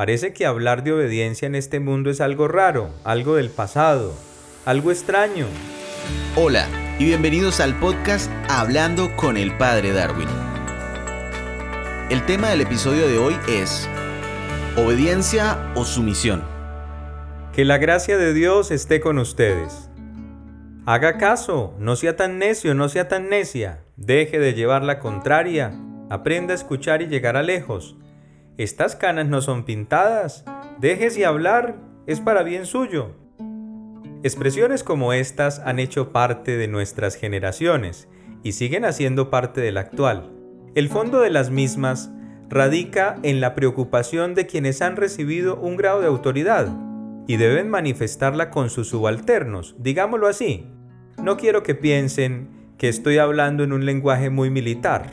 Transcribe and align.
Parece 0.00 0.32
que 0.32 0.46
hablar 0.46 0.82
de 0.82 0.94
obediencia 0.94 1.44
en 1.44 1.54
este 1.54 1.78
mundo 1.78 2.08
es 2.08 2.22
algo 2.22 2.48
raro, 2.48 2.88
algo 3.04 3.34
del 3.34 3.50
pasado, 3.50 4.14
algo 4.64 4.90
extraño. 4.90 5.44
Hola 6.36 6.66
y 6.98 7.04
bienvenidos 7.04 7.60
al 7.60 7.78
podcast 7.78 8.30
Hablando 8.48 9.14
con 9.14 9.36
el 9.36 9.54
Padre 9.58 9.92
Darwin. 9.92 10.26
El 12.08 12.24
tema 12.24 12.48
del 12.48 12.62
episodio 12.62 13.08
de 13.08 13.18
hoy 13.18 13.36
es 13.46 13.90
obediencia 14.78 15.70
o 15.74 15.84
sumisión. 15.84 16.44
Que 17.52 17.66
la 17.66 17.76
gracia 17.76 18.16
de 18.16 18.32
Dios 18.32 18.70
esté 18.70 19.00
con 19.00 19.18
ustedes. 19.18 19.90
Haga 20.86 21.18
caso, 21.18 21.74
no 21.78 21.94
sea 21.94 22.16
tan 22.16 22.38
necio, 22.38 22.74
no 22.74 22.88
sea 22.88 23.06
tan 23.06 23.28
necia. 23.28 23.82
Deje 23.98 24.38
de 24.38 24.54
llevar 24.54 24.82
la 24.82 24.98
contraria. 24.98 25.78
Aprenda 26.08 26.54
a 26.54 26.56
escuchar 26.56 27.02
y 27.02 27.06
llegar 27.08 27.36
a 27.36 27.42
lejos. 27.42 27.98
Estas 28.60 28.94
canas 28.94 29.26
no 29.26 29.40
son 29.40 29.64
pintadas. 29.64 30.44
Déjese 30.78 31.24
hablar, 31.24 31.76
es 32.06 32.20
para 32.20 32.42
bien 32.42 32.66
suyo. 32.66 33.12
Expresiones 34.22 34.84
como 34.84 35.14
estas 35.14 35.60
han 35.60 35.78
hecho 35.78 36.12
parte 36.12 36.58
de 36.58 36.68
nuestras 36.68 37.14
generaciones 37.14 38.06
y 38.42 38.52
siguen 38.52 38.84
haciendo 38.84 39.30
parte 39.30 39.62
de 39.62 39.72
la 39.72 39.80
actual. 39.80 40.30
El 40.74 40.90
fondo 40.90 41.22
de 41.22 41.30
las 41.30 41.48
mismas 41.48 42.10
radica 42.50 43.16
en 43.22 43.40
la 43.40 43.54
preocupación 43.54 44.34
de 44.34 44.46
quienes 44.46 44.82
han 44.82 44.96
recibido 44.96 45.56
un 45.56 45.78
grado 45.78 46.02
de 46.02 46.08
autoridad 46.08 46.68
y 47.26 47.38
deben 47.38 47.70
manifestarla 47.70 48.50
con 48.50 48.68
sus 48.68 48.90
subalternos, 48.90 49.74
digámoslo 49.78 50.26
así. 50.26 50.66
No 51.22 51.38
quiero 51.38 51.62
que 51.62 51.74
piensen 51.74 52.74
que 52.76 52.90
estoy 52.90 53.16
hablando 53.16 53.64
en 53.64 53.72
un 53.72 53.86
lenguaje 53.86 54.28
muy 54.28 54.50
militar, 54.50 55.12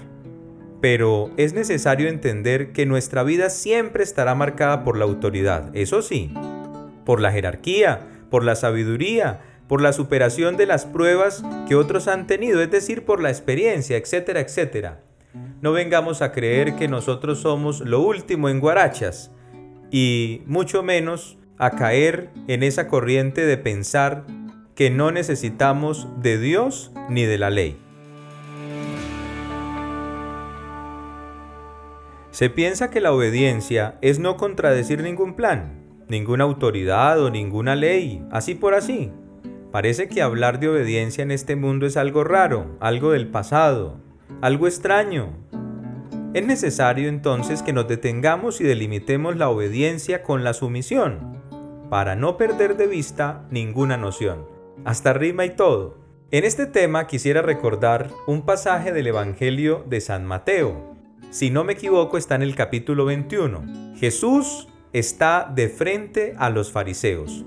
pero 0.82 1.32
es 1.38 1.54
necesario 1.54 2.08
entender 2.08 2.72
que 2.72 2.86
nuestra 2.86 3.24
vida 3.24 3.50
siempre 3.50 4.04
estará 4.04 4.36
marcada 4.36 4.84
por 4.84 4.98
la 4.98 5.06
autoridad, 5.06 5.76
eso 5.76 6.02
sí, 6.02 6.34
por 7.06 7.22
la 7.22 7.32
jerarquía, 7.32 8.08
por 8.30 8.44
la 8.44 8.56
sabiduría, 8.56 9.42
por 9.68 9.82
la 9.82 9.94
superación 9.94 10.58
de 10.58 10.66
las 10.66 10.86
pruebas 10.86 11.44
que 11.68 11.76
otros 11.76 12.08
han 12.08 12.28
tenido, 12.28 12.62
es 12.62 12.72
decir, 12.72 13.06
por 13.06 13.22
la 13.22 13.30
experiencia, 13.30 13.98
etcétera, 13.98 14.40
etcétera. 14.40 15.02
No 15.62 15.72
vengamos 15.72 16.22
a 16.22 16.32
creer 16.32 16.76
que 16.76 16.88
nosotros 16.88 17.40
somos 17.40 17.82
lo 17.82 18.02
último 18.02 18.50
en 18.50 18.60
guarachas 18.60 19.32
y 19.92 20.42
mucho 20.46 20.84
menos 20.84 21.38
a 21.58 21.72
caer 21.72 22.30
en 22.48 22.64
esa 22.64 22.88
corriente 22.88 23.46
de 23.46 23.58
pensar 23.58 24.26
que 24.76 24.90
no 24.90 25.12
necesitamos 25.12 26.08
de 26.22 26.38
Dios 26.38 26.92
ni 27.10 27.24
de 27.24 27.38
la 27.38 27.50
ley. 27.50 27.87
Se 32.38 32.52
piensa 32.52 32.92
que 32.92 33.02
la 33.02 33.14
obediencia 33.14 33.98
es 34.02 34.20
no 34.20 34.38
contradecir 34.38 35.02
ningún 35.02 35.34
plan, 35.34 35.88
ninguna 36.08 36.44
autoridad 36.44 37.20
o 37.20 37.32
ninguna 37.32 37.76
ley, 37.76 38.24
así 38.30 38.54
por 38.54 38.76
así. 38.76 39.12
Parece 39.72 40.08
que 40.08 40.22
hablar 40.22 40.60
de 40.60 40.70
obediencia 40.70 41.24
en 41.24 41.32
este 41.32 41.56
mundo 41.56 41.88
es 41.88 41.98
algo 41.98 42.24
raro, 42.24 42.78
algo 42.80 43.10
del 43.10 43.28
pasado, 43.28 43.98
algo 44.40 44.68
extraño. 44.68 45.30
Es 46.36 46.46
necesario 46.46 47.10
entonces 47.10 47.64
que 47.64 47.74
nos 47.74 47.88
detengamos 47.88 48.62
y 48.62 48.66
delimitemos 48.66 49.36
la 49.36 49.50
obediencia 49.50 50.22
con 50.22 50.44
la 50.44 50.54
sumisión, 50.54 51.42
para 51.90 52.16
no 52.16 52.38
perder 52.38 52.78
de 52.78 52.86
vista 52.86 53.48
ninguna 53.50 53.98
noción 53.98 54.46
hasta 54.86 55.12
rima 55.12 55.44
y 55.46 55.56
todo. 55.56 55.98
En 56.30 56.44
este 56.44 56.68
tema 56.68 57.08
quisiera 57.08 57.42
recordar 57.42 58.12
un 58.28 58.44
pasaje 58.44 58.94
del 58.94 59.08
Evangelio 59.08 59.84
de 59.88 60.02
San 60.02 60.24
Mateo. 60.24 60.97
Si 61.30 61.50
no 61.50 61.66
me 61.66 61.74
equivoco 61.74 62.18
está 62.18 62.36
en 62.36 62.42
el 62.42 62.56
capítulo 62.56 63.04
21. 63.04 63.96
Jesús 63.98 64.70
está 64.94 65.52
de 65.54 65.68
frente 65.68 66.36
a 66.38 66.50
los 66.50 66.72
fariseos. 66.72 67.46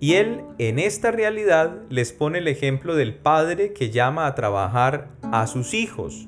Y 0.00 0.14
él 0.14 0.40
en 0.58 0.78
esta 0.78 1.10
realidad 1.10 1.82
les 1.90 2.12
pone 2.12 2.38
el 2.38 2.48
ejemplo 2.48 2.96
del 2.96 3.14
padre 3.14 3.74
que 3.74 3.90
llama 3.90 4.26
a 4.26 4.34
trabajar 4.34 5.10
a 5.30 5.46
sus 5.46 5.74
hijos. 5.74 6.26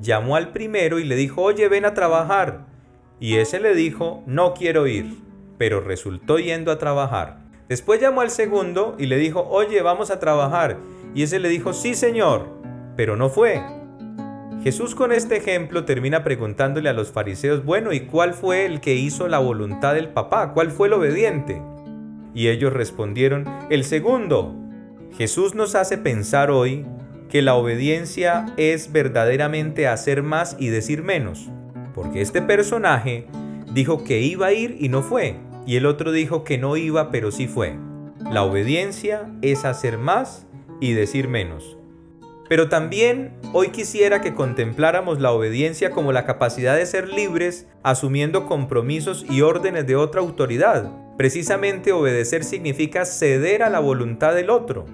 Llamó 0.00 0.36
al 0.36 0.52
primero 0.52 1.00
y 1.00 1.04
le 1.04 1.16
dijo, 1.16 1.42
oye, 1.42 1.68
ven 1.68 1.84
a 1.84 1.94
trabajar. 1.94 2.66
Y 3.18 3.36
ese 3.36 3.58
le 3.58 3.74
dijo, 3.74 4.22
no 4.26 4.54
quiero 4.54 4.86
ir, 4.86 5.18
pero 5.58 5.80
resultó 5.80 6.38
yendo 6.38 6.70
a 6.70 6.78
trabajar. 6.78 7.40
Después 7.68 8.00
llamó 8.00 8.20
al 8.20 8.30
segundo 8.30 8.94
y 8.98 9.06
le 9.06 9.16
dijo, 9.16 9.46
oye, 9.50 9.82
vamos 9.82 10.10
a 10.10 10.20
trabajar. 10.20 10.78
Y 11.14 11.24
ese 11.24 11.40
le 11.40 11.48
dijo, 11.48 11.72
sí, 11.72 11.94
señor, 11.94 12.48
pero 12.96 13.16
no 13.16 13.28
fue. 13.30 13.83
Jesús 14.64 14.94
con 14.94 15.12
este 15.12 15.36
ejemplo 15.36 15.84
termina 15.84 16.24
preguntándole 16.24 16.88
a 16.88 16.94
los 16.94 17.12
fariseos, 17.12 17.66
bueno, 17.66 17.92
¿y 17.92 18.00
cuál 18.00 18.32
fue 18.32 18.64
el 18.64 18.80
que 18.80 18.94
hizo 18.94 19.28
la 19.28 19.38
voluntad 19.38 19.92
del 19.92 20.08
papá? 20.08 20.54
¿Cuál 20.54 20.70
fue 20.70 20.86
el 20.86 20.94
obediente? 20.94 21.60
Y 22.32 22.48
ellos 22.48 22.72
respondieron, 22.72 23.44
el 23.68 23.84
segundo. 23.84 24.54
Jesús 25.18 25.54
nos 25.54 25.74
hace 25.74 25.98
pensar 25.98 26.50
hoy 26.50 26.86
que 27.28 27.42
la 27.42 27.56
obediencia 27.56 28.46
es 28.56 28.90
verdaderamente 28.90 29.86
hacer 29.86 30.22
más 30.22 30.56
y 30.58 30.68
decir 30.68 31.02
menos, 31.02 31.50
porque 31.94 32.22
este 32.22 32.40
personaje 32.40 33.26
dijo 33.74 34.02
que 34.02 34.22
iba 34.22 34.46
a 34.46 34.54
ir 34.54 34.78
y 34.80 34.88
no 34.88 35.02
fue, 35.02 35.36
y 35.66 35.76
el 35.76 35.84
otro 35.84 36.10
dijo 36.10 36.42
que 36.42 36.56
no 36.56 36.78
iba 36.78 37.10
pero 37.10 37.32
sí 37.32 37.48
fue. 37.48 37.76
La 38.30 38.42
obediencia 38.42 39.30
es 39.42 39.66
hacer 39.66 39.98
más 39.98 40.46
y 40.80 40.94
decir 40.94 41.28
menos. 41.28 41.76
Pero 42.48 42.68
también 42.68 43.32
hoy 43.52 43.68
quisiera 43.68 44.20
que 44.20 44.34
contempláramos 44.34 45.20
la 45.20 45.32
obediencia 45.32 45.90
como 45.90 46.12
la 46.12 46.26
capacidad 46.26 46.76
de 46.76 46.86
ser 46.86 47.08
libres 47.08 47.66
asumiendo 47.82 48.46
compromisos 48.46 49.24
y 49.28 49.40
órdenes 49.40 49.86
de 49.86 49.96
otra 49.96 50.20
autoridad. 50.20 50.90
Precisamente 51.16 51.92
obedecer 51.92 52.44
significa 52.44 53.04
ceder 53.04 53.62
a 53.62 53.70
la 53.70 53.80
voluntad 53.80 54.34
del 54.34 54.50
otro. 54.50 54.84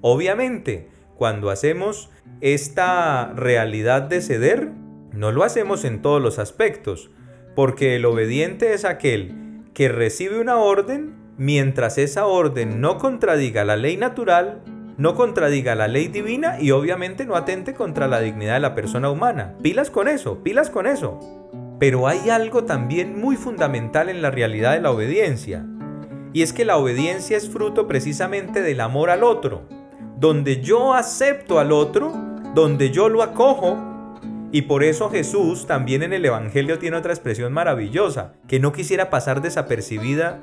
Obviamente, 0.00 0.88
cuando 1.16 1.50
hacemos 1.50 2.10
esta 2.40 3.32
realidad 3.34 4.02
de 4.02 4.20
ceder, 4.20 4.72
no 5.12 5.32
lo 5.32 5.44
hacemos 5.44 5.84
en 5.84 6.02
todos 6.02 6.20
los 6.20 6.38
aspectos, 6.38 7.10
porque 7.54 7.96
el 7.96 8.04
obediente 8.04 8.74
es 8.74 8.84
aquel 8.84 9.62
que 9.74 9.88
recibe 9.88 10.40
una 10.40 10.56
orden 10.56 11.14
mientras 11.38 11.98
esa 11.98 12.26
orden 12.26 12.80
no 12.80 12.98
contradiga 12.98 13.64
la 13.64 13.76
ley 13.76 13.96
natural, 13.96 14.62
no 14.98 15.14
contradiga 15.14 15.74
la 15.74 15.88
ley 15.88 16.08
divina 16.08 16.60
y 16.60 16.70
obviamente 16.70 17.26
no 17.26 17.36
atente 17.36 17.74
contra 17.74 18.08
la 18.08 18.20
dignidad 18.20 18.54
de 18.54 18.60
la 18.60 18.74
persona 18.74 19.10
humana. 19.10 19.54
Pilas 19.62 19.90
con 19.90 20.08
eso, 20.08 20.42
pilas 20.42 20.70
con 20.70 20.86
eso. 20.86 21.20
Pero 21.78 22.08
hay 22.08 22.30
algo 22.30 22.64
también 22.64 23.20
muy 23.20 23.36
fundamental 23.36 24.08
en 24.08 24.22
la 24.22 24.30
realidad 24.30 24.72
de 24.72 24.80
la 24.80 24.90
obediencia. 24.90 25.66
Y 26.32 26.42
es 26.42 26.52
que 26.52 26.64
la 26.64 26.78
obediencia 26.78 27.36
es 27.36 27.50
fruto 27.50 27.86
precisamente 27.86 28.62
del 28.62 28.80
amor 28.80 29.10
al 29.10 29.22
otro. 29.22 29.68
Donde 30.18 30.62
yo 30.62 30.94
acepto 30.94 31.58
al 31.58 31.72
otro, 31.72 32.12
donde 32.54 32.90
yo 32.90 33.10
lo 33.10 33.22
acojo, 33.22 33.76
y 34.50 34.62
por 34.62 34.82
eso 34.82 35.10
Jesús 35.10 35.66
también 35.66 36.02
en 36.02 36.14
el 36.14 36.24
Evangelio 36.24 36.78
tiene 36.78 36.96
otra 36.96 37.12
expresión 37.12 37.52
maravillosa, 37.52 38.32
que 38.48 38.60
no 38.60 38.72
quisiera 38.72 39.10
pasar 39.10 39.42
desapercibida 39.42 40.40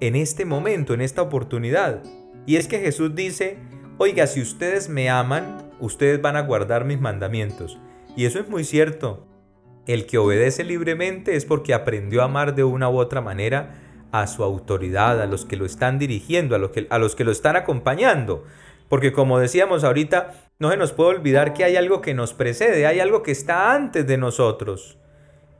en 0.00 0.16
este 0.16 0.44
momento, 0.44 0.92
en 0.92 1.00
esta 1.00 1.22
oportunidad. 1.22 2.02
Y 2.44 2.56
es 2.56 2.68
que 2.68 2.80
Jesús 2.80 3.14
dice, 3.14 3.56
oiga, 3.98 4.26
si 4.26 4.40
ustedes 4.40 4.88
me 4.88 5.08
aman, 5.10 5.70
ustedes 5.80 6.20
van 6.20 6.36
a 6.36 6.42
guardar 6.42 6.84
mis 6.84 7.00
mandamientos. 7.00 7.78
Y 8.16 8.26
eso 8.26 8.38
es 8.38 8.48
muy 8.48 8.64
cierto. 8.64 9.26
El 9.86 10.06
que 10.06 10.18
obedece 10.18 10.64
libremente 10.64 11.36
es 11.36 11.44
porque 11.44 11.74
aprendió 11.74 12.22
a 12.22 12.24
amar 12.24 12.54
de 12.54 12.64
una 12.64 12.88
u 12.88 12.98
otra 12.98 13.20
manera 13.20 13.74
a 14.12 14.26
su 14.26 14.42
autoridad, 14.44 15.20
a 15.20 15.26
los 15.26 15.44
que 15.44 15.56
lo 15.56 15.66
están 15.66 15.98
dirigiendo, 15.98 16.54
a 16.54 16.58
los 16.58 16.70
que, 16.70 16.86
a 16.88 16.98
los 16.98 17.14
que 17.14 17.24
lo 17.24 17.32
están 17.32 17.56
acompañando. 17.56 18.44
Porque 18.88 19.12
como 19.12 19.38
decíamos 19.38 19.84
ahorita, 19.84 20.32
no 20.58 20.70
se 20.70 20.76
nos 20.76 20.92
puede 20.92 21.10
olvidar 21.10 21.52
que 21.52 21.64
hay 21.64 21.76
algo 21.76 22.00
que 22.00 22.14
nos 22.14 22.32
precede, 22.32 22.86
hay 22.86 23.00
algo 23.00 23.22
que 23.22 23.32
está 23.32 23.74
antes 23.74 24.06
de 24.06 24.16
nosotros. 24.16 24.98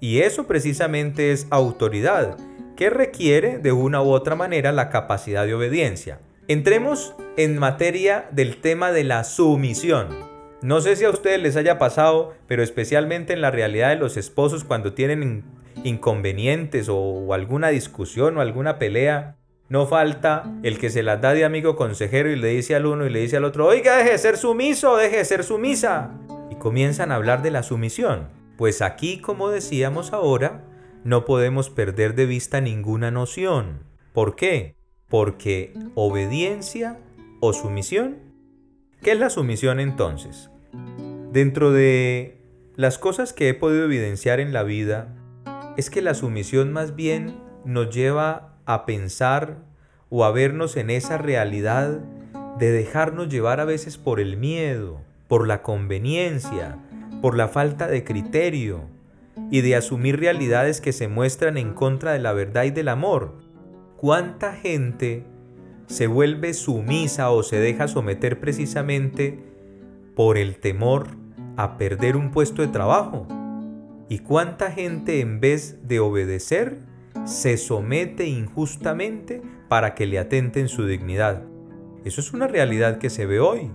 Y 0.01 0.21
eso 0.21 0.47
precisamente 0.47 1.33
es 1.33 1.47
autoridad, 1.51 2.37
que 2.77 2.91
requiere 2.91 3.59
de 3.59 3.73
una 3.73 4.03
u 4.03 4.11
otra 4.11 4.37
manera 4.37 4.73
la 4.73 4.91
capacidad 4.91 5.47
de 5.47 5.55
obediencia. 5.55 6.21
Entremos 6.47 7.15
en 7.39 7.59
materia 7.59 8.29
del 8.31 8.59
tema 8.59 8.93
de 8.93 9.03
la 9.03 9.25
sumisión. 9.25 10.09
No 10.61 10.83
sé 10.83 10.95
si 10.95 11.07
a 11.07 11.11
ustedes 11.11 11.41
les 11.41 11.57
haya 11.57 11.79
pasado, 11.79 12.35
pero 12.47 12.63
especialmente 12.63 13.33
en 13.33 13.41
la 13.41 13.51
realidad 13.51 13.89
de 13.89 13.97
los 13.97 14.19
esposos 14.19 14.63
cuando 14.63 14.93
tienen 14.93 15.45
inconvenientes 15.85 16.91
o 16.91 17.33
alguna 17.33 17.69
discusión 17.69 18.37
o 18.37 18.43
alguna 18.43 18.79
pelea, 18.79 19.39
no 19.71 19.87
falta 19.87 20.45
el 20.63 20.79
que 20.79 20.91
se 20.91 21.03
las 21.03 21.23
da 21.23 21.33
de 21.33 21.47
amigo 21.47 21.77
consejero 21.77 22.31
y 22.31 22.37
le 22.37 22.49
dice 22.49 22.75
al 22.75 22.85
uno 22.85 23.07
y 23.07 23.11
le 23.11 23.21
dice 23.21 23.39
al 23.39 23.45
otro, 23.45 23.67
oiga, 23.67 23.97
deje 23.97 24.11
de 24.11 24.19
ser 24.19 24.37
sumiso, 24.37 24.99
deje 24.99 25.17
de 25.17 25.25
ser 25.25 25.45
sumisa. 25.45 26.11
Y 26.51 26.57
comienzan 26.57 27.11
a 27.11 27.15
hablar 27.15 27.41
de 27.41 27.53
la 27.53 27.63
sumisión. 27.63 28.29
Pues 28.59 28.83
aquí, 28.83 29.19
como 29.19 29.49
decíamos 29.49 30.13
ahora, 30.13 30.63
no 31.05 31.25
podemos 31.25 31.71
perder 31.71 32.15
de 32.15 32.27
vista 32.27 32.61
ninguna 32.61 33.11
noción. 33.11 33.85
¿Por 34.13 34.37
qué? 34.37 34.77
Porque 35.15 35.73
obediencia 35.95 36.99
o 37.39 37.53
sumisión. 37.53 38.17
¿Qué 39.01 39.13
es 39.13 39.19
la 39.21 39.31
sumisión 39.31 39.79
entonces? 39.79 40.51
Dentro 41.31 41.71
de 41.71 42.43
las 42.75 42.99
cosas 42.99 43.33
que 43.33 43.49
he 43.49 43.55
podido 43.55 43.85
evidenciar 43.85 44.41
en 44.41 44.53
la 44.53 44.65
vida, 44.65 45.15
es 45.77 45.89
que 45.89 46.03
la 46.03 46.15
sumisión 46.15 46.73
más 46.73 46.97
bien 46.97 47.37
nos 47.65 47.95
lleva 47.95 48.57
a 48.67 48.87
pensar 48.87 49.59
o 50.11 50.25
a 50.25 50.33
vernos 50.33 50.77
en 50.77 50.91
esa 50.91 51.17
realidad 51.17 52.01
de 52.59 52.73
dejarnos 52.73 53.29
llevar 53.29 53.61
a 53.61 53.65
veces 53.67 53.99
por 53.99 54.19
el 54.19 54.37
miedo, 54.37 55.01
por 55.29 55.47
la 55.47 55.63
conveniencia, 55.63 56.79
por 57.23 57.37
la 57.37 57.47
falta 57.47 57.87
de 57.87 58.03
criterio 58.03 58.81
y 59.49 59.61
de 59.61 59.77
asumir 59.77 60.19
realidades 60.19 60.81
que 60.81 60.93
se 60.93 61.07
muestran 61.07 61.57
en 61.57 61.73
contra 61.73 62.15
de 62.15 62.19
la 62.19 62.33
verdad 62.33 62.65
y 62.65 62.73
del 62.73 62.89
amor. 62.89 63.44
¿Cuánta 64.05 64.53
gente 64.53 65.25
se 65.87 66.07
vuelve 66.09 66.53
sumisa 66.53 67.31
o 67.31 67.43
se 67.43 67.57
deja 67.57 67.89
someter 67.89 68.39
precisamente 68.39 69.39
por 70.15 70.37
el 70.37 70.57
temor 70.57 71.07
a 71.57 71.79
perder 71.79 72.15
un 72.15 72.31
puesto 72.31 72.61
de 72.61 72.69
trabajo? 72.69 73.27
¿Y 74.11 74.19
cuánta 74.19 74.71
gente 74.71 75.21
en 75.21 75.41
vez 75.41 75.89
de 75.89 76.01
obedecer 76.01 76.81
se 77.25 77.57
somete 77.57 78.27
injustamente 78.27 79.41
para 79.71 79.95
que 79.95 80.05
le 80.05 80.19
atenten 80.19 80.69
su 80.69 80.85
dignidad? 80.85 81.43
Eso 82.05 82.21
es 82.21 82.35
una 82.35 82.47
realidad 82.47 82.99
que 82.99 83.09
se 83.09 83.25
ve 83.25 83.41
hoy. 83.41 83.71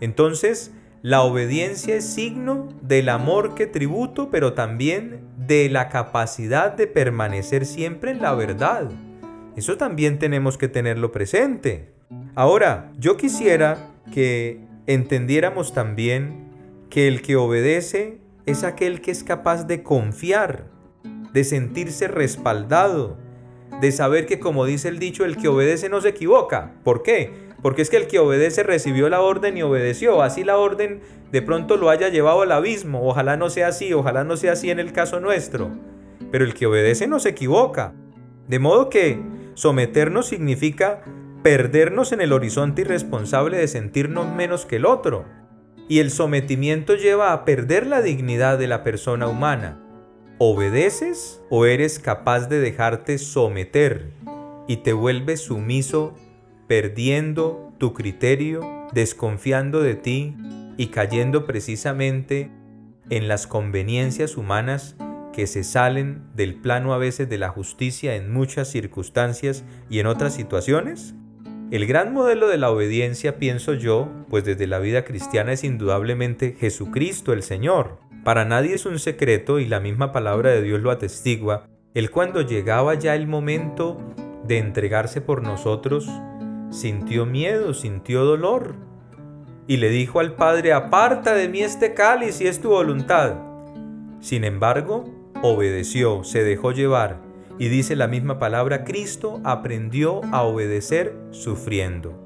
Entonces, 0.00 0.72
la 1.02 1.22
obediencia 1.22 1.94
es 1.94 2.12
signo 2.12 2.66
del 2.82 3.08
amor 3.08 3.54
que 3.54 3.68
tributo, 3.68 4.32
pero 4.32 4.52
también 4.52 5.20
de 5.38 5.68
la 5.70 5.88
capacidad 5.90 6.72
de 6.72 6.88
permanecer 6.88 7.64
siempre 7.64 8.10
en 8.10 8.20
la 8.20 8.34
verdad. 8.34 8.90
Eso 9.56 9.76
también 9.76 10.18
tenemos 10.18 10.56
que 10.58 10.68
tenerlo 10.68 11.12
presente. 11.12 11.90
Ahora, 12.34 12.92
yo 12.98 13.16
quisiera 13.16 13.90
que 14.12 14.60
entendiéramos 14.86 15.72
también 15.72 16.50
que 16.88 17.08
el 17.08 17.22
que 17.22 17.36
obedece 17.36 18.18
es 18.46 18.64
aquel 18.64 19.00
que 19.00 19.10
es 19.10 19.22
capaz 19.22 19.64
de 19.66 19.82
confiar, 19.82 20.66
de 21.32 21.44
sentirse 21.44 22.08
respaldado, 22.08 23.16
de 23.80 23.92
saber 23.92 24.26
que 24.26 24.40
como 24.40 24.64
dice 24.64 24.88
el 24.88 24.98
dicho, 24.98 25.24
el 25.24 25.36
que 25.36 25.48
obedece 25.48 25.88
no 25.88 26.00
se 26.00 26.08
equivoca. 26.10 26.72
¿Por 26.82 27.02
qué? 27.02 27.50
Porque 27.62 27.82
es 27.82 27.90
que 27.90 27.96
el 27.96 28.06
que 28.06 28.18
obedece 28.18 28.62
recibió 28.62 29.08
la 29.08 29.20
orden 29.20 29.56
y 29.56 29.62
obedeció. 29.62 30.22
Así 30.22 30.44
la 30.44 30.56
orden 30.56 31.00
de 31.30 31.42
pronto 31.42 31.76
lo 31.76 31.90
haya 31.90 32.08
llevado 32.08 32.42
al 32.42 32.52
abismo. 32.52 33.06
Ojalá 33.06 33.36
no 33.36 33.50
sea 33.50 33.68
así, 33.68 33.92
ojalá 33.92 34.24
no 34.24 34.36
sea 34.36 34.52
así 34.52 34.70
en 34.70 34.80
el 34.80 34.92
caso 34.92 35.20
nuestro. 35.20 35.70
Pero 36.30 36.44
el 36.44 36.54
que 36.54 36.66
obedece 36.66 37.06
no 37.06 37.20
se 37.20 37.30
equivoca. 37.30 37.92
De 38.48 38.58
modo 38.58 38.88
que 38.88 39.20
someternos 39.60 40.26
significa 40.26 41.02
perdernos 41.42 42.12
en 42.12 42.22
el 42.22 42.32
horizonte 42.32 42.80
irresponsable 42.80 43.58
de 43.58 43.68
sentirnos 43.68 44.26
menos 44.34 44.64
que 44.64 44.76
el 44.76 44.86
otro. 44.86 45.26
Y 45.86 45.98
el 45.98 46.10
sometimiento 46.10 46.94
lleva 46.94 47.34
a 47.34 47.44
perder 47.44 47.86
la 47.86 48.00
dignidad 48.00 48.58
de 48.58 48.68
la 48.68 48.82
persona 48.82 49.28
humana. 49.28 49.78
¿Obedeces 50.38 51.42
o 51.50 51.66
eres 51.66 51.98
capaz 51.98 52.48
de 52.48 52.58
dejarte 52.58 53.18
someter 53.18 54.12
y 54.66 54.78
te 54.78 54.94
vuelves 54.94 55.42
sumiso 55.42 56.14
perdiendo 56.66 57.74
tu 57.76 57.92
criterio, 57.92 58.62
desconfiando 58.94 59.82
de 59.82 59.94
ti 59.94 60.36
y 60.78 60.86
cayendo 60.86 61.44
precisamente 61.44 62.50
en 63.10 63.28
las 63.28 63.46
conveniencias 63.46 64.38
humanas 64.38 64.96
que 65.40 65.46
se 65.46 65.64
salen 65.64 66.24
del 66.34 66.54
plano 66.54 66.92
a 66.92 66.98
veces 66.98 67.26
de 67.30 67.38
la 67.38 67.48
justicia 67.48 68.14
en 68.14 68.30
muchas 68.30 68.68
circunstancias 68.68 69.64
y 69.88 69.98
en 69.98 70.06
otras 70.06 70.34
situaciones? 70.34 71.14
El 71.70 71.86
gran 71.86 72.12
modelo 72.12 72.46
de 72.46 72.58
la 72.58 72.70
obediencia, 72.70 73.38
pienso 73.38 73.72
yo, 73.72 74.10
pues 74.28 74.44
desde 74.44 74.66
la 74.66 74.80
vida 74.80 75.02
cristiana 75.02 75.54
es 75.54 75.64
indudablemente 75.64 76.56
Jesucristo 76.60 77.32
el 77.32 77.42
Señor. 77.42 78.00
Para 78.22 78.44
nadie 78.44 78.74
es 78.74 78.84
un 78.84 78.98
secreto 78.98 79.60
y 79.60 79.64
la 79.64 79.80
misma 79.80 80.12
palabra 80.12 80.50
de 80.50 80.60
Dios 80.60 80.82
lo 80.82 80.90
atestigua, 80.90 81.64
el 81.94 82.10
cuando 82.10 82.42
llegaba 82.42 82.92
ya 82.96 83.14
el 83.14 83.26
momento 83.26 83.96
de 84.44 84.58
entregarse 84.58 85.22
por 85.22 85.42
nosotros, 85.42 86.06
sintió 86.68 87.24
miedo, 87.24 87.72
sintió 87.72 88.26
dolor. 88.26 88.74
Y 89.66 89.78
le 89.78 89.88
dijo 89.88 90.20
al 90.20 90.34
Padre, 90.34 90.74
aparta 90.74 91.32
de 91.32 91.48
mí 91.48 91.62
este 91.62 91.94
cáliz 91.94 92.34
si 92.34 92.46
es 92.46 92.60
tu 92.60 92.68
voluntad. 92.68 93.36
Sin 94.20 94.44
embargo, 94.44 95.19
obedeció, 95.42 96.24
se 96.24 96.44
dejó 96.44 96.72
llevar. 96.72 97.18
Y 97.58 97.68
dice 97.68 97.96
la 97.96 98.06
misma 98.06 98.38
palabra, 98.38 98.84
Cristo 98.84 99.40
aprendió 99.44 100.22
a 100.32 100.42
obedecer 100.42 101.14
sufriendo. 101.30 102.18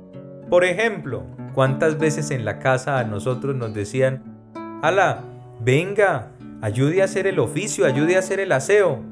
Por 0.48 0.64
ejemplo, 0.64 1.24
¿cuántas 1.54 1.98
veces 1.98 2.30
en 2.30 2.44
la 2.44 2.58
casa 2.58 2.98
a 2.98 3.04
nosotros 3.04 3.56
nos 3.56 3.74
decían, 3.74 4.22
ala, 4.82 5.24
venga, 5.60 6.30
ayude 6.60 7.02
a 7.02 7.06
hacer 7.06 7.26
el 7.26 7.38
oficio, 7.38 7.86
ayude 7.86 8.16
a 8.16 8.20
hacer 8.20 8.38
el 8.40 8.52
aseo? 8.52 9.02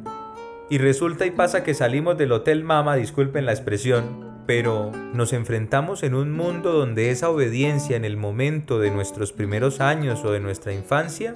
Y 0.71 0.79
resulta 0.79 1.27
y 1.27 1.31
pasa 1.33 1.65
que 1.65 1.75
salimos 1.75 2.17
del 2.17 2.33
Hotel 2.33 2.63
Mama, 2.63 2.97
disculpen 2.97 3.47
la 3.47 3.53
expresión, 3.53 4.33
pero 4.47 4.93
nos 5.13 5.33
enfrentamos 5.33 6.03
en 6.03 6.15
un 6.15 6.33
mundo 6.33 6.73
donde 6.73 7.11
esa 7.11 7.31
obediencia 7.31 7.97
en 7.97 8.05
el 8.05 8.17
momento 8.17 8.79
de 8.79 8.91
nuestros 8.91 9.33
primeros 9.33 9.81
años 9.81 10.25
o 10.25 10.33
de 10.33 10.41
nuestra 10.41 10.73
infancia 10.73 11.35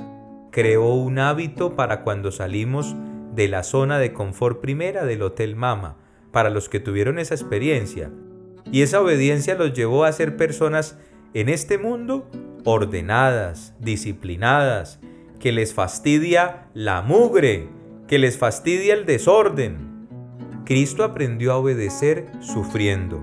creó 0.57 0.95
un 0.95 1.19
hábito 1.19 1.77
para 1.77 2.01
cuando 2.01 2.33
salimos 2.33 2.97
de 3.35 3.47
la 3.47 3.63
zona 3.63 3.99
de 3.99 4.15
confort 4.15 4.63
primera 4.63 5.05
del 5.05 5.21
Hotel 5.21 5.55
Mama, 5.55 5.99
para 6.33 6.49
los 6.49 6.71
que 6.71 6.81
tuvieron 6.81 7.19
esa 7.19 7.35
experiencia. 7.35 8.11
Y 8.73 8.81
esa 8.81 9.03
obediencia 9.03 9.55
los 9.55 9.75
llevó 9.75 10.05
a 10.05 10.13
ser 10.13 10.39
personas 10.39 10.99
en 11.35 11.51
este 11.51 11.77
mundo 11.77 12.27
ordenadas, 12.65 13.75
disciplinadas, 13.81 14.99
que 15.41 15.53
les 15.53 15.75
fastidia 15.75 16.69
la 16.73 17.03
mugre, 17.03 17.69
que 18.09 18.19
les 18.19 18.39
fastidia 18.39 18.95
el 18.95 19.05
desorden, 19.05 20.09
Cristo 20.65 21.05
aprendió 21.05 21.53
a 21.53 21.59
obedecer 21.59 22.29
sufriendo, 22.41 23.21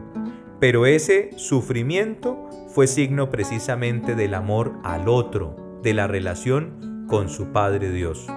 pero 0.60 0.86
ese 0.86 1.32
sufrimiento 1.38 2.48
fue 2.68 2.86
signo 2.86 3.32
precisamente 3.32 4.14
del 4.14 4.36
amor 4.36 4.74
al 4.84 5.10
otro, 5.10 5.56
de 5.82 5.96
la 5.96 6.06
relación 6.06 6.93
con 7.08 7.30
su 7.30 7.52
Padre 7.52 7.92
Dios. 7.92 8.28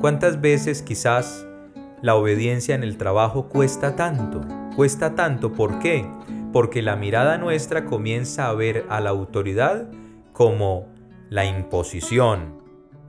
¿Cuántas 0.00 0.40
veces 0.40 0.82
quizás 0.82 1.46
la 2.02 2.14
obediencia 2.14 2.74
en 2.74 2.82
el 2.82 2.96
trabajo 2.96 3.48
cuesta 3.48 3.96
tanto? 3.96 4.42
Cuesta 4.76 5.14
tanto, 5.14 5.52
¿por 5.52 5.78
qué? 5.80 6.06
Porque 6.52 6.82
la 6.82 6.96
mirada 6.96 7.38
nuestra 7.38 7.84
comienza 7.84 8.48
a 8.48 8.54
ver 8.54 8.84
a 8.88 9.00
la 9.00 9.10
autoridad 9.10 9.90
como 10.32 10.86
la 11.30 11.44
imposición, 11.44 12.62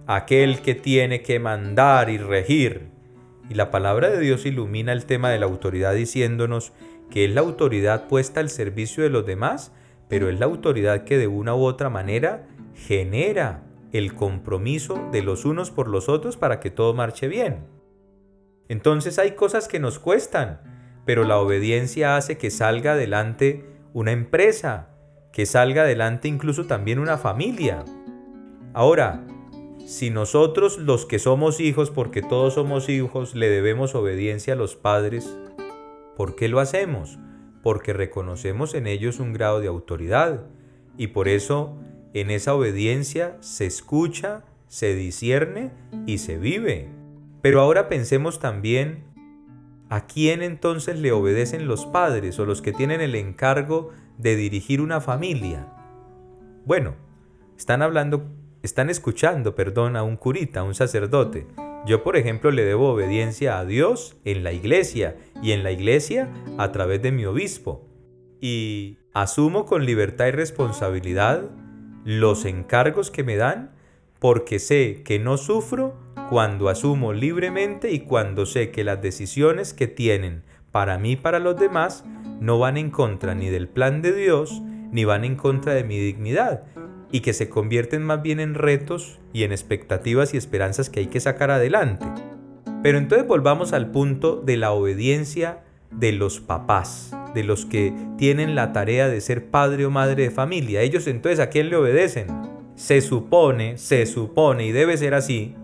aquel 0.08 0.62
que 0.62 0.76
tiene 0.76 1.22
que 1.22 1.40
mandar 1.40 2.10
y 2.10 2.18
regir, 2.18 2.90
y 3.50 3.56
la 3.56 3.72
palabra 3.72 4.10
de 4.10 4.20
Dios 4.20 4.46
ilumina 4.46 4.94
el 4.94 5.06
tema 5.06 5.30
de 5.30 5.40
la 5.40 5.46
autoridad 5.46 5.94
diciéndonos 5.94 6.72
que 7.10 7.26
es 7.26 7.32
la 7.32 7.42
autoridad 7.42 8.08
puesta 8.08 8.40
al 8.40 8.50
servicio 8.50 9.04
de 9.04 9.10
los 9.10 9.26
demás, 9.26 9.72
pero 10.08 10.30
es 10.30 10.40
la 10.40 10.46
autoridad 10.46 11.04
que 11.04 11.18
de 11.18 11.28
una 11.28 11.56
u 11.56 11.64
otra 11.64 11.90
manera 11.90 12.48
genera 12.76 13.64
el 13.92 14.14
compromiso 14.14 15.10
de 15.12 15.24
los 15.24 15.46
unos 15.46 15.72
por 15.72 15.88
los 15.88 16.10
otros 16.10 16.38
para 16.38 16.60
que 16.60 16.70
todo 16.70 16.94
marche 16.94 17.28
bien. 17.28 17.66
Entonces 18.68 19.18
hay 19.18 19.32
cosas 19.32 19.68
que 19.68 19.80
nos 19.80 19.98
cuestan, 19.98 20.62
pero 21.06 21.24
la 21.24 21.38
obediencia 21.38 22.16
hace 22.16 22.38
que 22.38 22.52
salga 22.52 22.94
adelante 22.94 23.66
una 23.94 24.12
empresa, 24.12 24.90
que 25.34 25.46
salga 25.46 25.82
adelante 25.82 26.28
incluso 26.28 26.66
también 26.66 27.00
una 27.00 27.18
familia. 27.18 27.84
Ahora, 28.74 29.26
si 29.88 30.12
nosotros 30.12 30.78
los 30.78 31.08
que 31.08 31.18
somos 31.18 31.60
hijos, 31.60 31.90
porque 31.90 32.22
todos 32.22 32.54
somos 32.54 32.90
hijos, 32.90 33.34
le 33.34 33.50
debemos 33.50 33.96
obediencia 33.96 34.54
a 34.54 34.56
los 34.56 34.76
padres, 34.76 35.36
¿por 36.16 36.36
qué 36.36 36.48
lo 36.48 36.60
hacemos? 36.60 37.18
Porque 37.64 37.92
reconocemos 37.94 38.76
en 38.76 38.86
ellos 38.86 39.20
un 39.20 39.34
grado 39.34 39.60
de 39.60 39.68
autoridad 39.68 40.46
y 40.96 41.08
por 41.08 41.28
eso 41.28 41.76
en 42.14 42.32
esa 42.32 42.54
obediencia 42.54 43.38
se 43.42 43.66
escucha, 43.66 44.44
se 44.68 44.96
discierne 44.96 45.72
y 46.06 46.20
se 46.20 46.38
vive. 46.38 46.90
Pero 47.42 47.62
ahora 47.62 47.90
pensemos 47.90 48.40
también 48.40 49.04
a 49.90 50.06
quién 50.06 50.42
entonces 50.42 51.00
le 51.00 51.12
obedecen 51.12 51.68
los 51.68 51.86
padres 51.86 52.40
o 52.40 52.46
los 52.46 52.62
que 52.62 52.74
tienen 52.74 53.02
el 53.02 53.16
encargo 53.16 53.92
de 54.18 54.36
dirigir 54.36 54.82
una 54.82 55.02
familia. 55.02 55.68
Bueno, 56.66 56.96
están 57.58 57.82
hablando 57.82 58.30
están 58.62 58.90
escuchando, 58.90 59.56
perdón, 59.56 59.96
a 59.96 60.04
un 60.04 60.18
curita, 60.18 60.62
a 60.62 60.64
un 60.64 60.76
sacerdote. 60.76 61.48
Yo, 61.86 62.04
por 62.04 62.18
ejemplo, 62.18 62.52
le 62.52 62.66
debo 62.66 62.90
obediencia 62.90 63.58
a 63.58 63.66
Dios 63.66 64.18
en 64.26 64.44
la 64.44 64.52
iglesia 64.52 65.16
y 65.42 65.54
en 65.54 65.64
la 65.64 65.72
iglesia 65.72 66.30
a 66.58 66.72
través 66.72 67.02
de 67.02 67.12
mi 67.12 67.26
obispo. 67.26 67.88
Y 68.42 68.98
asumo 69.14 69.66
con 69.66 69.86
libertad 69.86 70.28
y 70.28 70.32
responsabilidad 70.32 71.50
los 72.04 72.46
encargos 72.46 73.12
que 73.12 73.24
me 73.24 73.36
dan 73.36 73.72
porque 74.20 74.60
sé 74.60 75.02
que 75.04 75.20
no 75.20 75.38
sufro 75.38 75.96
cuando 76.30 76.70
asumo 76.70 77.14
libremente 77.14 77.92
y 77.92 78.02
cuando 78.02 78.46
sé 78.46 78.72
que 78.72 78.84
las 78.84 79.02
decisiones 79.02 79.74
que 79.74 79.88
tienen 79.88 80.44
para 80.72 80.98
mí 80.98 81.12
y 81.12 81.16
para 81.16 81.40
los 81.40 81.58
demás 81.58 82.04
no 82.40 82.60
van 82.60 82.78
en 82.78 82.92
contra 82.92 83.34
ni 83.36 83.50
del 83.50 83.68
plan 83.68 84.02
de 84.02 84.14
Dios 84.14 84.62
ni 84.92 85.06
van 85.06 85.24
en 85.24 85.36
contra 85.36 85.74
de 85.74 85.84
mi 85.84 86.00
dignidad, 86.00 86.64
y 87.12 87.22
que 87.22 87.34
se 87.34 87.50
convierten 87.50 88.04
más 88.04 88.22
bien 88.22 88.40
en 88.40 88.54
retos 88.54 89.20
y 89.34 89.44
en 89.44 89.52
expectativas 89.52 90.34
y 90.34 90.38
esperanzas 90.38 90.90
que 90.90 91.02
hay 91.02 91.08
que 91.08 91.20
sacar 91.20 91.52
adelante. 91.52 92.06
Pero 92.84 92.98
entonces 92.98 93.28
volvamos 93.28 93.74
al 93.74 93.92
punto 93.92 94.38
de 94.38 94.58
la 94.58 94.72
obediencia 94.72 95.64
de 95.92 96.12
los 96.12 96.40
papás, 96.40 97.16
de 97.34 97.44
los 97.44 97.66
que 97.66 97.94
tienen 98.18 98.56
la 98.56 98.74
tarea 98.74 99.08
de 99.08 99.22
ser 99.22 99.50
padre 99.50 99.86
o 99.86 99.92
madre 99.92 100.24
de 100.24 100.32
familia. 100.32 100.82
Ellos 100.82 101.08
entonces 101.08 101.40
a 101.40 101.50
quién 101.50 101.70
le 101.70 101.76
obedecen? 101.76 102.28
Se 102.76 103.02
supone, 103.02 103.78
se 103.78 104.06
supone 104.06 104.66
y 104.66 104.72
debe 104.72 104.98
ser 104.98 105.14
así, 105.14 105.56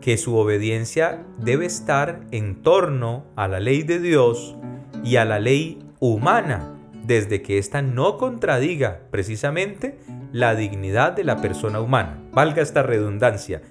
que 0.00 0.16
su 0.16 0.36
obediencia 0.36 1.24
debe 1.38 1.66
estar 1.66 2.20
en 2.32 2.62
torno 2.62 3.24
a 3.36 3.48
la 3.48 3.60
ley 3.60 3.84
de 3.84 4.00
Dios 4.00 4.56
y 5.04 5.16
a 5.16 5.24
la 5.24 5.38
ley 5.38 5.78
humana, 6.00 6.74
desde 7.06 7.42
que 7.42 7.58
ésta 7.58 7.82
no 7.82 8.18
contradiga 8.18 9.02
precisamente 9.10 9.98
la 10.32 10.54
dignidad 10.54 11.12
de 11.12 11.24
la 11.24 11.40
persona 11.40 11.80
humana. 11.80 12.20
Valga 12.32 12.62
esta 12.62 12.82
redundancia. 12.82 13.62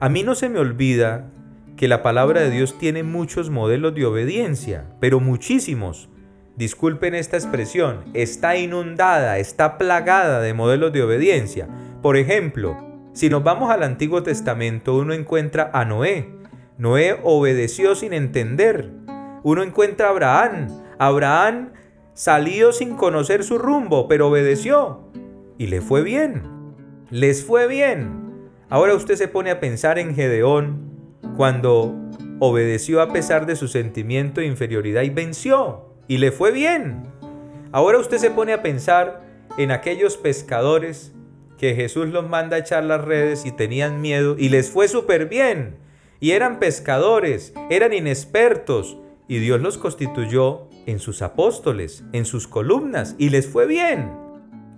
A 0.00 0.08
mí 0.08 0.22
no 0.22 0.34
se 0.34 0.48
me 0.48 0.58
olvida 0.58 1.30
que 1.76 1.88
la 1.88 2.02
palabra 2.02 2.40
de 2.40 2.50
Dios 2.50 2.78
tiene 2.78 3.02
muchos 3.02 3.50
modelos 3.50 3.94
de 3.94 4.06
obediencia, 4.06 4.86
pero 4.98 5.20
muchísimos. 5.20 6.08
Disculpen 6.56 7.14
esta 7.14 7.36
expresión, 7.36 8.04
está 8.14 8.56
inundada, 8.56 9.36
está 9.38 9.76
plagada 9.76 10.40
de 10.40 10.54
modelos 10.54 10.90
de 10.90 11.02
obediencia. 11.02 11.68
Por 12.00 12.16
ejemplo, 12.16 12.78
si 13.12 13.28
nos 13.28 13.44
vamos 13.44 13.70
al 13.70 13.82
Antiguo 13.82 14.22
Testamento, 14.22 14.96
uno 14.96 15.12
encuentra 15.12 15.70
a 15.74 15.84
Noé. 15.84 16.30
Noé 16.78 17.20
obedeció 17.22 17.94
sin 17.94 18.14
entender. 18.14 18.90
Uno 19.42 19.62
encuentra 19.62 20.06
a 20.06 20.10
Abraham. 20.10 20.68
Abraham 20.98 21.72
salió 22.14 22.72
sin 22.72 22.96
conocer 22.96 23.44
su 23.44 23.58
rumbo, 23.58 24.08
pero 24.08 24.28
obedeció. 24.28 25.10
Y 25.58 25.66
le 25.66 25.82
fue 25.82 26.02
bien. 26.02 26.42
Les 27.10 27.44
fue 27.44 27.66
bien. 27.66 28.50
Ahora 28.70 28.94
usted 28.94 29.16
se 29.16 29.28
pone 29.28 29.50
a 29.50 29.60
pensar 29.60 29.98
en 29.98 30.14
Gedeón 30.14 31.20
cuando 31.36 31.94
obedeció 32.38 33.02
a 33.02 33.12
pesar 33.12 33.44
de 33.44 33.56
su 33.56 33.68
sentimiento 33.68 34.40
de 34.40 34.46
inferioridad 34.46 35.02
y 35.02 35.10
venció. 35.10 35.85
Y 36.08 36.18
le 36.18 36.32
fue 36.32 36.52
bien. 36.52 37.04
Ahora 37.72 37.98
usted 37.98 38.18
se 38.18 38.30
pone 38.30 38.52
a 38.52 38.62
pensar 38.62 39.22
en 39.58 39.70
aquellos 39.70 40.16
pescadores 40.16 41.12
que 41.58 41.74
Jesús 41.74 42.08
los 42.08 42.28
manda 42.28 42.56
a 42.56 42.60
echar 42.60 42.84
las 42.84 43.04
redes 43.04 43.46
y 43.46 43.52
tenían 43.52 44.00
miedo 44.00 44.36
y 44.38 44.48
les 44.48 44.70
fue 44.70 44.88
súper 44.88 45.28
bien. 45.28 45.76
Y 46.20 46.32
eran 46.32 46.58
pescadores, 46.58 47.52
eran 47.70 47.92
inexpertos 47.92 48.98
y 49.28 49.38
Dios 49.38 49.60
los 49.60 49.78
constituyó 49.78 50.68
en 50.86 50.98
sus 50.98 51.22
apóstoles, 51.22 52.04
en 52.12 52.24
sus 52.24 52.46
columnas 52.46 53.14
y 53.18 53.30
les 53.30 53.46
fue 53.46 53.66
bien. 53.66 54.12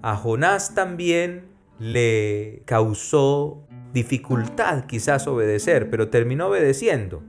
A 0.03 0.17
Jonás 0.17 0.75
también 0.75 1.49
le 1.79 2.63
causó 2.65 3.65
dificultad 3.93 4.87
quizás 4.87 5.27
obedecer, 5.27 5.91
pero 5.91 6.09
terminó 6.09 6.49
obedeciendo. 6.49 7.23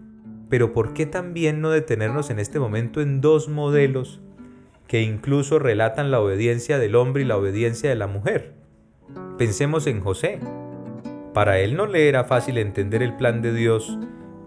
Pero 0.49 0.73
¿por 0.73 0.93
qué 0.93 1.05
también 1.05 1.61
no 1.61 1.69
detenernos 1.69 2.29
en 2.29 2.39
este 2.39 2.59
momento 2.59 3.01
en 3.01 3.21
dos 3.21 3.47
modelos 3.47 4.19
que 4.87 5.03
incluso 5.03 5.59
relatan 5.59 6.09
la 6.09 6.19
obediencia 6.19 6.79
del 6.79 6.95
hombre 6.95 7.21
y 7.21 7.25
la 7.25 7.37
obediencia 7.37 7.89
de 7.89 7.95
la 7.95 8.07
mujer? 8.07 8.55
Pensemos 9.37 9.87
en 9.87 10.01
José. 10.01 10.39
Para 11.33 11.59
él 11.59 11.77
no 11.77 11.85
le 11.85 12.09
era 12.09 12.23
fácil 12.23 12.57
entender 12.57 13.03
el 13.03 13.15
plan 13.15 13.41
de 13.41 13.53
Dios 13.53 13.97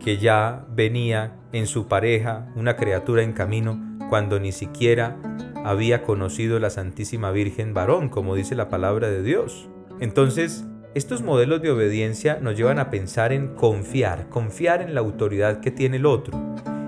que 0.05 0.19
ya 0.19 0.67
venía 0.69 1.37
en 1.53 1.67
su 1.67 1.87
pareja 1.87 2.53
una 2.57 2.77
criatura 2.77 3.23
en 3.23 3.33
camino 3.33 3.81
cuando 4.09 4.41
ni 4.41 4.51
siquiera 4.51 5.17
había 5.65 6.03
conocido 6.03 6.59
la 6.59 6.71
Santísima 6.71 7.31
Virgen 7.31 7.73
varón, 7.73 8.09
como 8.09 8.35
dice 8.35 8.57
la 8.57 8.69
palabra 8.69 9.09
de 9.09 9.23
Dios. 9.23 9.69
Entonces, 10.01 10.67
estos 10.95 11.23
modelos 11.23 11.63
de 11.63 11.71
obediencia 11.71 12.39
nos 12.41 12.57
llevan 12.57 12.79
a 12.79 12.91
pensar 12.91 13.33
en 13.33 13.55
confiar, 13.55 14.29
confiar 14.29 14.83
en 14.83 14.95
la 14.95 15.01
autoridad 15.01 15.61
que 15.61 15.71
tiene 15.71 15.97
el 15.97 16.05
otro 16.05 16.39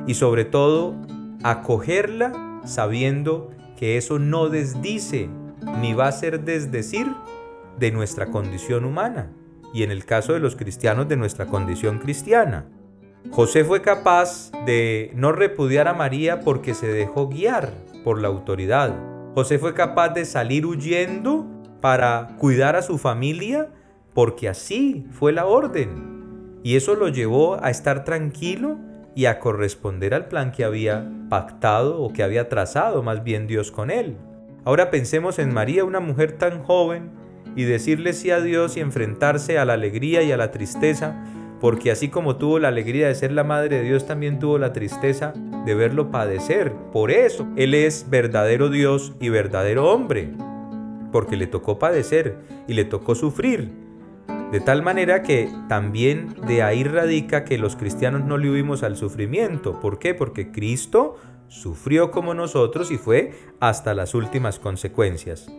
y 0.06 0.14
sobre 0.14 0.44
todo 0.44 0.94
acogerla 1.42 2.60
sabiendo 2.64 3.50
que 3.78 3.96
eso 3.96 4.18
no 4.18 4.50
desdice 4.50 5.30
ni 5.80 5.94
va 5.94 6.08
a 6.08 6.12
ser 6.12 6.44
desdecir 6.44 7.06
de 7.78 7.92
nuestra 7.92 8.26
condición 8.26 8.84
humana 8.84 9.30
y 9.72 9.82
en 9.82 9.90
el 9.90 10.04
caso 10.04 10.34
de 10.34 10.40
los 10.40 10.54
cristianos 10.54 11.08
de 11.08 11.16
nuestra 11.16 11.46
condición 11.46 11.98
cristiana. 11.98 12.66
José 13.30 13.64
fue 13.64 13.80
capaz 13.80 14.52
de 14.66 15.12
no 15.14 15.32
repudiar 15.32 15.88
a 15.88 15.94
María 15.94 16.40
porque 16.40 16.74
se 16.74 16.88
dejó 16.88 17.28
guiar 17.28 17.72
por 18.04 18.20
la 18.20 18.28
autoridad. 18.28 18.94
José 19.34 19.58
fue 19.58 19.72
capaz 19.72 20.10
de 20.10 20.26
salir 20.26 20.66
huyendo 20.66 21.46
para 21.80 22.36
cuidar 22.38 22.76
a 22.76 22.82
su 22.82 22.98
familia 22.98 23.70
porque 24.14 24.48
así 24.48 25.06
fue 25.10 25.32
la 25.32 25.46
orden. 25.46 26.60
Y 26.62 26.76
eso 26.76 26.94
lo 26.94 27.08
llevó 27.08 27.62
a 27.62 27.70
estar 27.70 28.04
tranquilo 28.04 28.78
y 29.14 29.26
a 29.26 29.38
corresponder 29.38 30.14
al 30.14 30.28
plan 30.28 30.50
que 30.50 30.64
había 30.64 31.10
pactado 31.28 32.00
o 32.00 32.12
que 32.12 32.22
había 32.22 32.48
trazado 32.48 33.02
más 33.02 33.22
bien 33.22 33.46
Dios 33.46 33.70
con 33.70 33.90
él. 33.90 34.16
Ahora 34.64 34.90
pensemos 34.90 35.38
en 35.38 35.52
María, 35.52 35.84
una 35.84 36.00
mujer 36.00 36.32
tan 36.32 36.62
joven, 36.62 37.10
y 37.56 37.64
decirle 37.64 38.14
sí 38.14 38.30
a 38.30 38.40
Dios 38.40 38.76
y 38.76 38.80
enfrentarse 38.80 39.58
a 39.58 39.64
la 39.64 39.74
alegría 39.74 40.22
y 40.22 40.32
a 40.32 40.36
la 40.36 40.50
tristeza, 40.50 41.22
porque 41.60 41.90
así 41.90 42.08
como 42.08 42.36
tuvo 42.36 42.58
la 42.58 42.68
alegría 42.68 43.08
de 43.08 43.14
ser 43.14 43.30
la 43.32 43.44
madre 43.44 43.76
de 43.76 43.82
Dios, 43.82 44.06
también 44.06 44.38
tuvo 44.38 44.58
la 44.58 44.72
tristeza 44.72 45.34
de 45.64 45.74
verlo 45.74 46.10
padecer. 46.10 46.72
Por 46.92 47.10
eso 47.10 47.46
Él 47.56 47.74
es 47.74 48.06
verdadero 48.10 48.70
Dios 48.70 49.12
y 49.20 49.28
verdadero 49.28 49.90
hombre, 49.90 50.30
porque 51.12 51.36
le 51.36 51.46
tocó 51.46 51.78
padecer 51.78 52.36
y 52.66 52.74
le 52.74 52.84
tocó 52.84 53.14
sufrir. 53.14 53.83
De 54.52 54.60
tal 54.60 54.82
manera 54.82 55.22
que 55.22 55.50
también 55.68 56.34
de 56.46 56.62
ahí 56.62 56.84
radica 56.84 57.44
que 57.44 57.58
los 57.58 57.74
cristianos 57.76 58.24
no 58.24 58.38
le 58.38 58.50
huimos 58.50 58.82
al 58.82 58.96
sufrimiento. 58.96 59.80
¿Por 59.80 59.98
qué? 59.98 60.14
Porque 60.14 60.52
Cristo 60.52 61.16
sufrió 61.48 62.10
como 62.10 62.34
nosotros 62.34 62.90
y 62.90 62.98
fue 62.98 63.32
hasta 63.60 63.94
las 63.94 64.14
últimas 64.14 64.58
consecuencias. 64.58 65.50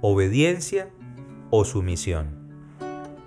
Obediencia 0.00 0.90
o 1.50 1.64
sumisión. 1.64 2.50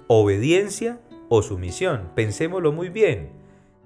Obediencia 0.08 1.00
o 1.30 1.42
sumisión. 1.42 2.12
Pensémoslo 2.16 2.72
muy 2.72 2.90
bien. 2.90 3.32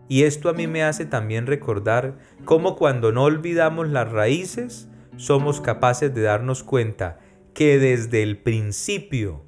Y 0.07 0.24
esto 0.24 0.50
a 0.50 0.53
mí 0.53 0.67
me 0.67 0.83
hace 0.83 1.05
también 1.05 1.47
recordar 1.47 2.17
cómo 2.43 2.75
cuando 2.75 3.12
no 3.12 3.24
olvidamos 3.24 3.89
las 3.89 4.12
raíces, 4.12 4.88
somos 5.17 5.62
capaces 5.62 6.13
de 6.13 6.21
darnos 6.21 6.63
cuenta 6.63 7.19
que 7.53 7.79
desde 7.79 8.21
el 8.21 8.38
principio, 8.38 9.45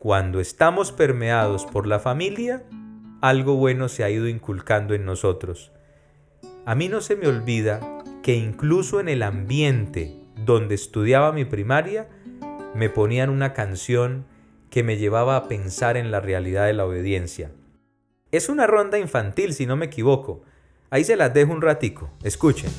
cuando 0.00 0.40
estamos 0.40 0.92
permeados 0.92 1.66
por 1.66 1.86
la 1.86 2.00
familia, 2.00 2.64
algo 3.20 3.56
bueno 3.56 3.90
se 3.90 4.02
ha 4.02 4.08
ido 4.08 4.28
inculcando 4.28 4.94
en 4.94 5.04
nosotros. 5.04 5.72
A 6.64 6.74
mí 6.74 6.88
no 6.88 7.02
se 7.02 7.16
me 7.16 7.26
olvida 7.26 8.02
que 8.22 8.34
incluso 8.34 9.00
en 9.00 9.10
el 9.10 9.22
ambiente 9.22 10.16
donde 10.36 10.74
estudiaba 10.74 11.32
mi 11.32 11.44
primaria, 11.44 12.08
me 12.74 12.88
ponían 12.88 13.28
una 13.28 13.52
canción 13.52 14.24
que 14.70 14.82
me 14.82 14.96
llevaba 14.96 15.36
a 15.36 15.48
pensar 15.48 15.98
en 15.98 16.10
la 16.10 16.20
realidad 16.20 16.64
de 16.64 16.72
la 16.72 16.86
obediencia. 16.86 17.50
Es 18.32 18.48
una 18.48 18.66
ronda 18.66 18.98
infantil, 18.98 19.52
si 19.52 19.66
no 19.66 19.76
me 19.76 19.84
equivoco. 19.86 20.44
Ahí 20.88 21.04
se 21.04 21.16
las 21.16 21.34
dejo 21.34 21.52
un 21.52 21.60
ratico. 21.60 22.10
Escuchen. 22.22 22.70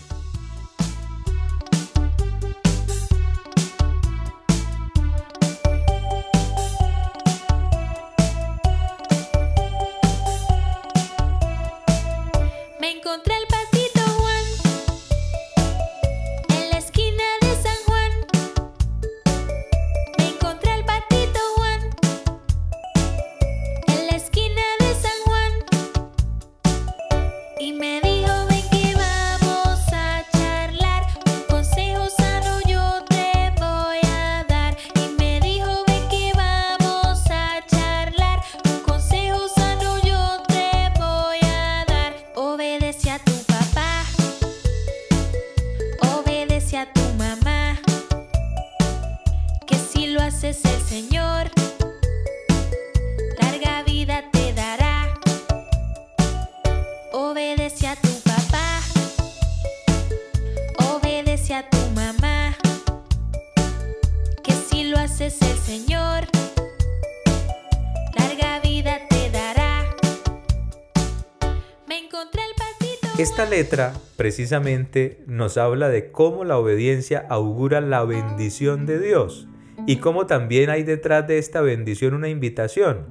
Esta 73.21 73.45
letra 73.45 73.93
precisamente 74.17 75.23
nos 75.27 75.55
habla 75.55 75.89
de 75.89 76.11
cómo 76.11 76.43
la 76.43 76.57
obediencia 76.57 77.23
augura 77.29 77.79
la 77.79 78.03
bendición 78.03 78.87
de 78.87 78.99
Dios 78.99 79.47
y 79.85 79.97
cómo 79.97 80.25
también 80.25 80.71
hay 80.71 80.81
detrás 80.81 81.27
de 81.27 81.37
esta 81.37 81.61
bendición 81.61 82.15
una 82.15 82.29
invitación. 82.29 83.05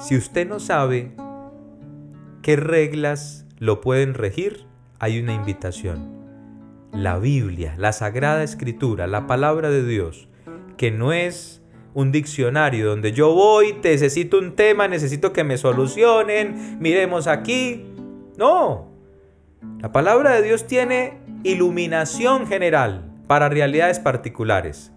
Si 0.00 0.16
usted 0.16 0.48
no 0.48 0.58
sabe 0.58 1.12
qué 2.42 2.56
reglas 2.56 3.46
lo 3.60 3.80
pueden 3.80 4.14
regir, 4.14 4.64
hay 4.98 5.20
una 5.20 5.34
invitación. 5.34 6.18
La 6.92 7.20
Biblia, 7.20 7.76
la 7.78 7.92
Sagrada 7.92 8.42
Escritura, 8.42 9.06
la 9.06 9.28
palabra 9.28 9.70
de 9.70 9.86
Dios, 9.86 10.26
que 10.76 10.90
no 10.90 11.12
es 11.12 11.62
un 11.94 12.10
diccionario 12.10 12.88
donde 12.88 13.12
yo 13.12 13.32
voy, 13.34 13.76
necesito 13.84 14.40
un 14.40 14.56
tema, 14.56 14.88
necesito 14.88 15.32
que 15.32 15.44
me 15.44 15.58
solucionen, 15.58 16.78
miremos 16.80 17.28
aquí. 17.28 17.84
No, 18.36 18.87
la 19.80 19.92
palabra 19.92 20.32
de 20.32 20.42
Dios 20.42 20.66
tiene 20.66 21.18
iluminación 21.44 22.46
general 22.46 23.12
para 23.26 23.48
realidades 23.48 24.00
particulares. 24.00 24.92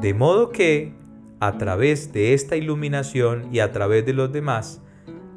De 0.00 0.14
modo 0.14 0.50
que, 0.50 0.94
a 1.40 1.58
través 1.58 2.12
de 2.12 2.34
esta 2.34 2.56
iluminación 2.56 3.48
y 3.52 3.60
a 3.60 3.72
través 3.72 4.06
de 4.06 4.12
los 4.12 4.32
demás, 4.32 4.82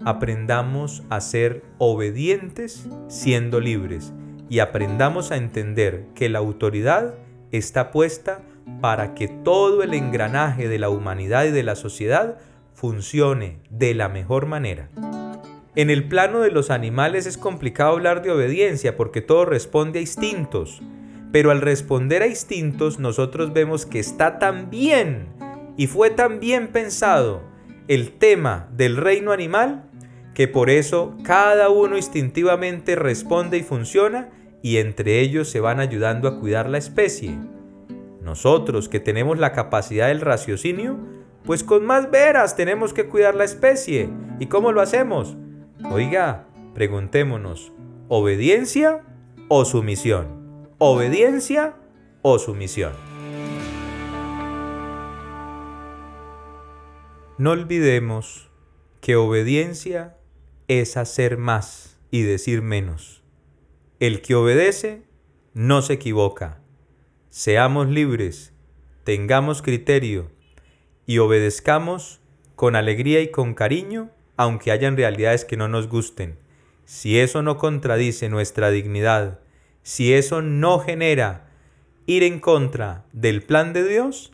aprendamos 0.05 1.03
a 1.09 1.21
ser 1.21 1.63
obedientes 1.77 2.87
siendo 3.07 3.59
libres 3.59 4.13
y 4.49 4.59
aprendamos 4.59 5.31
a 5.31 5.37
entender 5.37 6.05
que 6.15 6.29
la 6.29 6.39
autoridad 6.39 7.15
está 7.51 7.91
puesta 7.91 8.41
para 8.81 9.13
que 9.13 9.27
todo 9.27 9.83
el 9.83 9.93
engranaje 9.93 10.67
de 10.67 10.79
la 10.79 10.89
humanidad 10.89 11.45
y 11.45 11.51
de 11.51 11.63
la 11.63 11.75
sociedad 11.75 12.37
funcione 12.73 13.59
de 13.69 13.93
la 13.93 14.09
mejor 14.09 14.45
manera. 14.45 14.89
En 15.79 15.89
el 15.89 16.09
plano 16.09 16.41
de 16.41 16.51
los 16.51 16.71
animales 16.71 17.25
es 17.25 17.37
complicado 17.37 17.93
hablar 17.93 18.21
de 18.21 18.31
obediencia 18.31 18.97
porque 18.97 19.21
todo 19.21 19.45
responde 19.45 19.99
a 19.99 20.01
instintos, 20.01 20.81
pero 21.31 21.51
al 21.51 21.61
responder 21.61 22.21
a 22.21 22.27
instintos 22.27 22.99
nosotros 22.99 23.53
vemos 23.53 23.85
que 23.85 23.99
está 23.99 24.39
tan 24.39 24.69
bien 24.69 25.29
y 25.77 25.87
fue 25.87 26.09
tan 26.09 26.41
bien 26.41 26.67
pensado 26.67 27.43
el 27.87 28.11
tema 28.11 28.67
del 28.75 28.97
reino 28.97 29.31
animal 29.31 29.89
que 30.33 30.49
por 30.49 30.69
eso 30.69 31.15
cada 31.23 31.69
uno 31.69 31.95
instintivamente 31.95 32.97
responde 32.97 33.57
y 33.57 33.63
funciona 33.63 34.31
y 34.61 34.79
entre 34.79 35.21
ellos 35.21 35.47
se 35.47 35.61
van 35.61 35.79
ayudando 35.79 36.27
a 36.27 36.41
cuidar 36.41 36.69
la 36.69 36.77
especie. 36.77 37.37
Nosotros 38.21 38.89
que 38.89 38.99
tenemos 38.99 39.39
la 39.39 39.53
capacidad 39.53 40.09
del 40.09 40.19
raciocinio, 40.19 40.97
pues 41.45 41.63
con 41.63 41.85
más 41.85 42.11
veras 42.11 42.57
tenemos 42.57 42.93
que 42.93 43.05
cuidar 43.05 43.33
la 43.33 43.45
especie. 43.45 44.09
¿Y 44.41 44.47
cómo 44.47 44.73
lo 44.73 44.81
hacemos? 44.81 45.37
Oiga, 45.85 46.45
preguntémonos, 46.73 47.71
¿obediencia 48.09 49.01
o 49.47 49.63
sumisión? 49.63 50.67
¿Obediencia 50.77 51.77
o 52.21 52.37
sumisión? 52.37 52.91
No 57.37 57.51
olvidemos 57.51 58.51
que 58.99 59.15
obediencia 59.15 60.17
es 60.67 60.97
hacer 60.97 61.37
más 61.37 61.97
y 62.11 62.23
decir 62.23 62.61
menos. 62.61 63.23
El 64.01 64.21
que 64.21 64.35
obedece 64.35 65.03
no 65.53 65.81
se 65.81 65.93
equivoca. 65.93 66.61
Seamos 67.29 67.87
libres, 67.87 68.53
tengamos 69.05 69.61
criterio 69.61 70.29
y 71.05 71.19
obedezcamos 71.19 72.19
con 72.57 72.75
alegría 72.75 73.21
y 73.21 73.31
con 73.31 73.53
cariño 73.53 74.11
aunque 74.39 74.71
hayan 74.71 74.95
realidades 74.95 75.43
que 75.43 75.57
no 75.57 75.67
nos 75.67 75.89
gusten, 75.89 76.39
si 76.85 77.19
eso 77.19 77.41
no 77.41 77.57
contradice 77.57 78.29
nuestra 78.29 78.71
dignidad, 78.71 79.41
si 79.83 80.13
eso 80.13 80.41
no 80.41 80.79
genera 80.79 81.49
ir 82.05 82.23
en 82.23 82.39
contra 82.39 83.03
del 83.11 83.43
plan 83.43 83.73
de 83.73 83.85
Dios, 83.85 84.31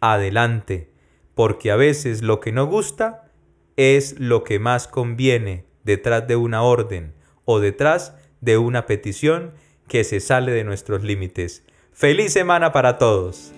adelante, 0.00 0.92
porque 1.34 1.72
a 1.72 1.76
veces 1.76 2.22
lo 2.22 2.38
que 2.38 2.52
no 2.52 2.66
gusta 2.66 3.32
es 3.76 4.20
lo 4.20 4.44
que 4.44 4.60
más 4.60 4.86
conviene 4.86 5.64
detrás 5.82 6.28
de 6.28 6.36
una 6.36 6.62
orden 6.62 7.12
o 7.44 7.58
detrás 7.58 8.14
de 8.40 8.58
una 8.58 8.86
petición 8.86 9.54
que 9.88 10.04
se 10.04 10.20
sale 10.20 10.52
de 10.52 10.62
nuestros 10.62 11.02
límites. 11.02 11.64
Feliz 11.92 12.32
semana 12.32 12.70
para 12.70 12.96
todos. 12.96 13.50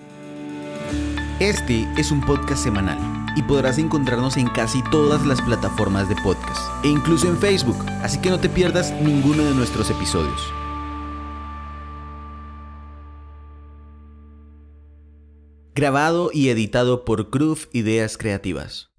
Este 1.39 1.87
es 1.95 2.11
un 2.11 2.21
podcast 2.21 2.63
semanal 2.63 3.20
y 3.35 3.43
podrás 3.43 3.77
encontrarnos 3.77 4.37
en 4.37 4.47
casi 4.47 4.83
todas 4.91 5.25
las 5.25 5.41
plataformas 5.41 6.09
de 6.09 6.15
podcast 6.17 6.61
e 6.83 6.89
incluso 6.89 7.27
en 7.27 7.37
Facebook, 7.37 7.77
así 8.03 8.19
que 8.19 8.29
no 8.29 8.39
te 8.39 8.49
pierdas 8.49 8.91
ninguno 9.01 9.43
de 9.43 9.53
nuestros 9.53 9.89
episodios. 9.89 10.51
Grabado 15.73 16.31
y 16.33 16.49
editado 16.49 17.05
por 17.05 17.29
Groove 17.31 17.69
Ideas 17.71 18.17
Creativas. 18.17 18.91